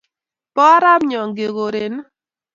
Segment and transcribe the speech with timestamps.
[0.53, 1.99] Po arap Nyongi koret ni.